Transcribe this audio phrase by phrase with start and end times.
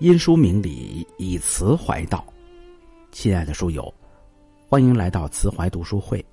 [0.00, 2.24] 因书明理，以词怀道。
[3.12, 3.94] 亲爱的书友，
[4.66, 6.24] 欢迎来到慈怀读书会。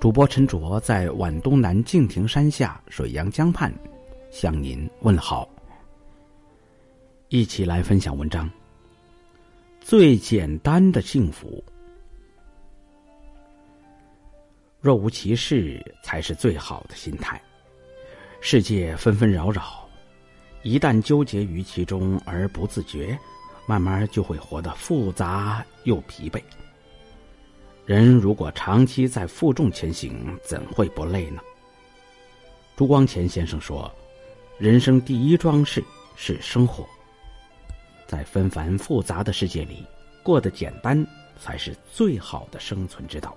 [0.00, 3.74] 主播陈卓在皖东南敬亭山下水阳江畔
[4.30, 5.48] 向您问好。
[7.28, 8.48] 一起来分享文章。
[9.80, 11.60] 最简单的幸福，
[14.80, 17.42] 若无其事，才是最好的心态。
[18.40, 19.83] 世界纷纷扰扰。
[20.64, 23.16] 一旦纠结于其中而不自觉，
[23.66, 26.42] 慢慢就会活得复杂又疲惫。
[27.84, 31.42] 人如果长期在负重前行，怎会不累呢？
[32.76, 33.94] 朱光潜先生说
[34.56, 35.84] ：“人生第一桩事
[36.16, 36.88] 是生活，
[38.06, 39.84] 在纷繁复杂的世界里，
[40.22, 41.06] 过得简单
[41.38, 43.36] 才是最好的生存之道。”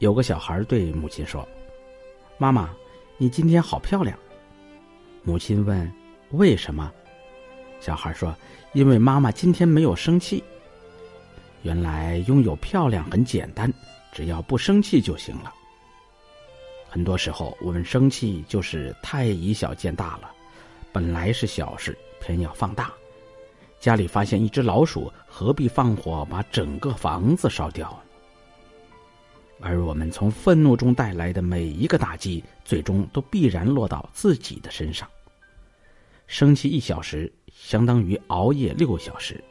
[0.00, 1.48] 有个小孩对母亲说
[2.38, 2.70] ：“妈妈，
[3.18, 4.18] 你今天好漂亮。”
[5.26, 5.92] 母亲问
[6.30, 6.92] ：“为什么？”
[7.80, 8.32] 小孩说
[8.74, 10.42] ：“因为妈妈今天没有生气。”
[11.62, 13.68] 原来拥有漂亮很简单，
[14.12, 15.52] 只要不生气就行了。
[16.88, 20.30] 很多时候，我们生气就是太以小见大了，
[20.92, 22.92] 本来是小事，偏要放大。
[23.80, 28.00] 家里发现一只老鼠，何必放火把整个房子烧掉？
[29.60, 35.08] 而我们从愤怒中带来的每一个打击，最终都必然落到自己的身上。
[36.26, 39.42] 生气一小时，相当于熬夜六小时。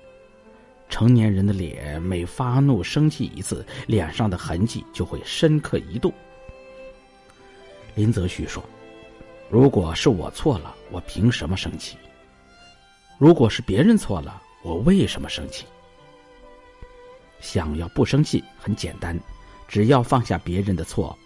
[0.90, 6.14] 成年人的脸每发怒生气一次，脸上的痕迹就会深刻一度。
[7.96, 8.64] 林则徐说
[9.50, 11.98] ：“如果是我错了，我凭什么生气？
[13.18, 15.66] 如果是别人错了，我为什么生气？”
[17.40, 19.18] 想要不生气很简单，
[19.68, 21.18] 只要放下别人的错，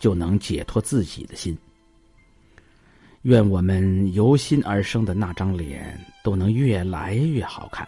[0.00, 1.56] 就能解脱自己的心。
[3.22, 7.86] 愿我们由心而生的那张脸都能越来越好看。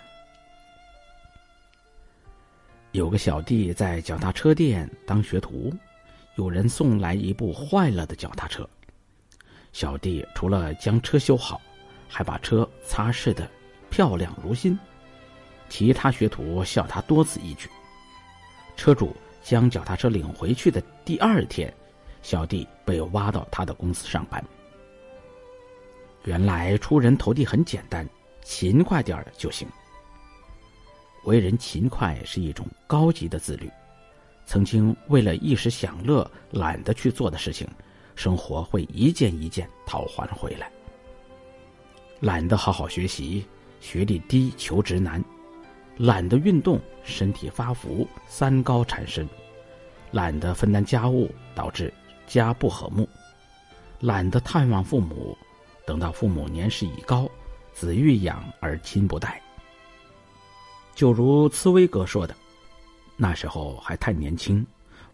[2.92, 5.72] 有个小弟在脚踏车店当学徒，
[6.36, 8.69] 有人送来一部坏了的脚踏车，
[9.72, 11.60] 小弟除了将车修好，
[12.08, 13.48] 还把车擦拭的
[13.91, 14.76] 漂亮如新。
[15.69, 17.69] 其他学徒笑他多此一举。
[18.74, 21.72] 车主将脚踏车领回去的第二天，
[22.22, 24.42] 小弟被挖到他的公司上班。
[26.28, 28.06] 原来出人头地很简单，
[28.44, 29.66] 勤快点儿就行。
[31.25, 33.66] 为人勤快是一种高级的自律。
[34.44, 37.66] 曾经为了一时享乐懒得去做的事情，
[38.15, 40.71] 生活会一件一件讨还回来。
[42.21, 43.47] 懒得好好学习，
[43.81, 45.22] 学历低，求职难；
[45.97, 49.27] 懒得运动，身体发福，三高缠身；
[50.10, 51.91] 懒得分担家务，导致
[52.27, 53.06] 家不和睦；
[54.00, 55.34] 懒得探望父母。
[55.88, 57.26] 等到父母年事已高，
[57.72, 59.41] 子欲养而亲不待。
[60.94, 62.37] 就如茨威格说的
[63.16, 64.66] ：“那时候还太年轻，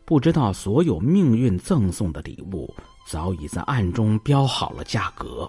[0.05, 2.75] 不知道所有命运赠送的礼物
[3.07, 5.49] 早已在暗中标好了价格。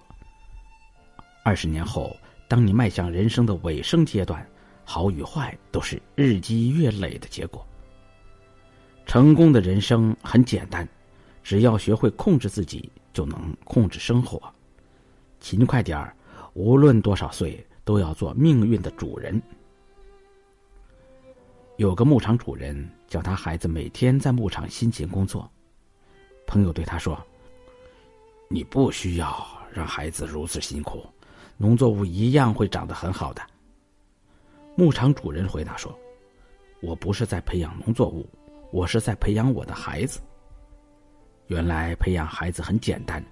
[1.43, 2.15] 二十年后，
[2.47, 4.47] 当你迈向人生的尾声阶段，
[4.83, 7.65] 好与坏都是日积月累的结果。
[9.07, 10.87] 成功的人生很简单，
[11.41, 14.39] 只要学会控制自己，就能控制生活。”
[15.45, 16.11] 勤快点儿，
[16.55, 19.39] 无论多少岁，都要做命运的主人。
[21.77, 25.47] 有个牧场主人叫他孩子每天在牧场辛勤工作，
[26.47, 27.23] 朋友对他说
[28.49, 31.05] ：“你不需要让孩子如此辛苦，
[31.57, 33.43] 农作物一样会长得很好的。”
[34.75, 35.95] 牧场主人回答说
[36.81, 38.27] ：“我不是在培养农作物，
[38.71, 40.19] 我是在培养我的孩子。
[41.45, 43.23] 原来培养孩子很简单。”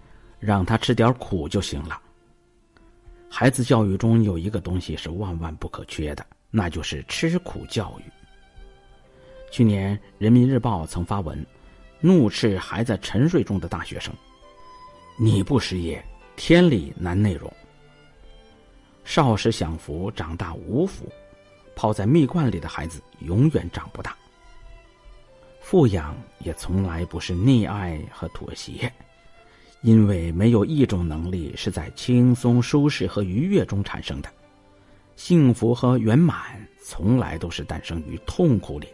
[0.46, 1.98] 让他吃点苦就行了。
[3.30, 8.04] 孩子教育中有一个东西是万万不可缺的，那就是吃苦教育。
[9.50, 11.46] 去年《人民日报》曾发文，
[12.02, 14.14] 怒斥还在沉睡中的大学生
[15.17, 16.03] ：“你不失业，
[16.35, 17.52] 天理难内容。
[19.06, 21.09] 少时享福，长大无福，
[21.73, 24.14] 泡在蜜罐里的孩子永远长不大。
[25.62, 28.91] 富养也从来不是溺爱和妥协。”
[29.84, 34.30] 因为没有一种能力是在轻松、舒适和愉悦中产生的，
[35.18, 38.88] 幸福和圆满从来都是诞生于痛苦里。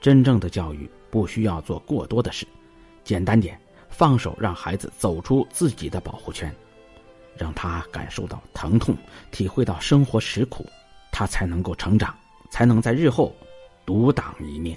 [0.00, 2.44] 真正的教育不需要做过多的事，
[3.04, 3.56] 简单点，
[3.88, 6.52] 放手让孩子走出自己的保护圈，
[7.36, 8.96] 让他感受到疼痛，
[9.30, 10.66] 体会到生活实苦，
[11.12, 12.12] 他才能够成长，
[12.50, 13.32] 才能在日后
[13.86, 14.76] 独当一面。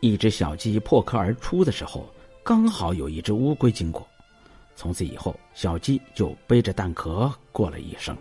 [0.00, 2.06] 一只小鸡破壳而出的时候。
[2.48, 4.08] 刚好有一只乌龟经过，
[4.74, 8.16] 从此以后，小鸡就背着蛋壳过了一生。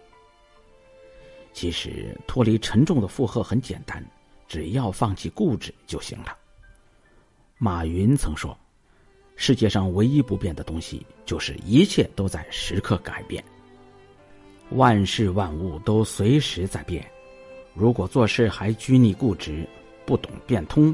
[1.53, 4.05] 其实，脱离沉重的负荷很简单，
[4.45, 6.37] 只要放弃固执就行了。
[7.57, 8.53] 马云曾说
[9.37, 13.41] ：“世界上唯一不变的东西，就是一切都在时刻改变。
[14.71, 17.09] 万事万物都随时在变。
[17.73, 19.65] 如果做事还拘泥固执，
[20.05, 20.93] 不懂变通，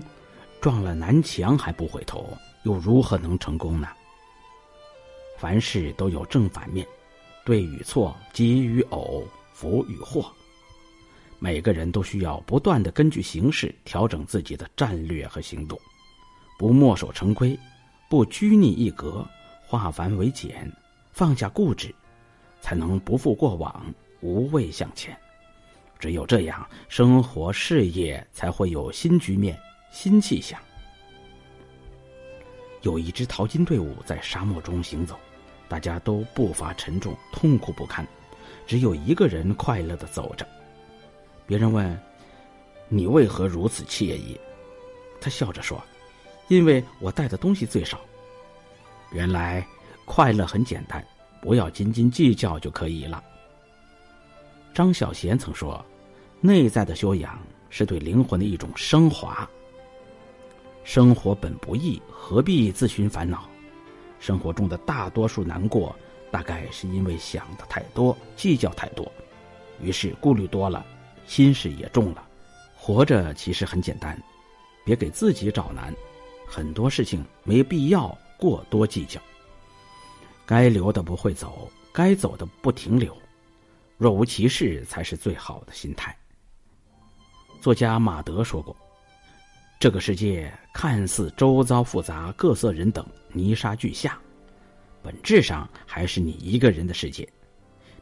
[0.62, 2.30] 撞了南墙还不回头，
[2.64, 3.88] 又如何能成功呢？”
[5.38, 6.88] 凡事都有正反面，
[7.46, 10.32] 对与错，吉与偶，福与祸。
[11.40, 15.78] 每个人都需要不断的根据形势调整自己的战略和行动，
[16.58, 17.60] 不墨守成规，
[18.10, 19.28] 不拘泥一格，
[19.66, 20.72] 化繁为简，
[21.12, 21.94] 放下固执，
[22.62, 23.86] 才能不负过往，
[24.22, 25.18] 无畏向前。
[26.00, 29.60] 只有这样，生活事业才会有新局面、
[29.92, 30.58] 新气象。
[32.84, 35.20] 有一支淘金队伍在沙漠中行走。
[35.68, 38.06] 大家都步伐沉重，痛苦不堪，
[38.68, 40.48] 只有一个人快乐的走着。
[41.48, 42.00] 别人问
[42.90, 44.40] ：“你为何如此惬意？”
[45.20, 45.82] 他笑着说
[46.48, 48.00] ：“因为我带的东西最少。”
[49.12, 49.66] 原来
[50.06, 51.04] 快乐很简单，
[51.42, 53.24] 不要斤斤计较就可以了。
[54.74, 55.84] 张小娴曾说
[56.40, 57.40] ：“内在的修养
[57.70, 59.50] 是对灵魂的一种升华。”
[60.84, 63.50] 生活本不易，何必自寻烦恼？
[64.20, 65.96] 生活中的大多数难过，
[66.30, 69.10] 大概是因为想的太多，计较太多，
[69.82, 70.86] 于是顾虑多了，
[71.26, 72.28] 心事也重了。
[72.76, 74.22] 活着其实很简单，
[74.84, 75.94] 别给自己找难。
[76.46, 79.20] 很多事情没必要过多计较。
[80.46, 83.16] 该留的不会走，该走的不停留，
[83.98, 86.16] 若无其事才是最好的心态。
[87.62, 88.76] 作家马德说过。
[89.84, 94.18] 这个世界看似周遭复杂，各色人等，泥沙俱下，
[95.02, 97.28] 本质上还是你一个人的世界。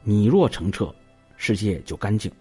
[0.04, 0.94] 你若澄澈，
[1.38, 2.32] 世界就干净；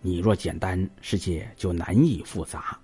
[0.00, 2.78] 你若简单，世界就难以复杂。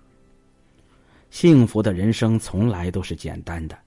[1.29, 3.79] 幸福的人生从来都是简单的。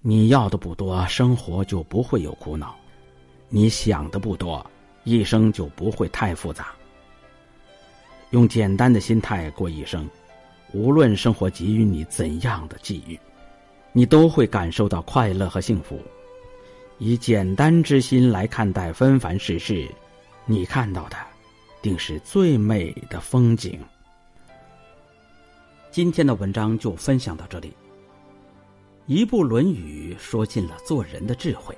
[0.00, 2.74] 你要的不多，生活就不会有苦恼；
[3.48, 4.68] 你想的不多，
[5.04, 6.74] 一生就不会太复杂。
[8.30, 10.10] 用简单的心态过一生。
[10.72, 13.18] 无论生活给予你怎样的际遇，
[13.92, 16.00] 你都会感受到快乐和幸福。
[16.98, 19.88] 以简单之心来看待纷繁世事，
[20.46, 21.16] 你看到的
[21.82, 23.80] 定是最美的风景。
[25.90, 27.72] 今天的文章就分享到这里。
[29.06, 31.76] 一部《论语》说尽了做人的智慧。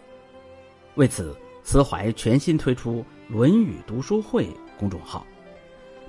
[0.96, 4.44] 为此，慈怀全新推出《论语读书会》
[4.78, 5.26] 公众号，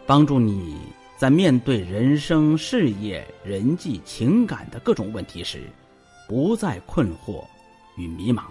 [0.05, 0.75] 帮助你。
[1.15, 5.69] 在面对人生、事业、人际、情感的各种问题时，
[6.27, 7.45] 不再困惑
[7.95, 8.43] 与迷茫。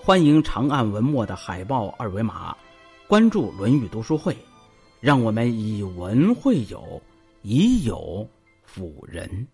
[0.00, 2.56] 欢迎长按文末的海报二维码，
[3.06, 4.32] 关注《论语读书会》，
[5.00, 7.02] 让我们以文会友，
[7.42, 8.26] 以友
[8.64, 9.46] 辅人。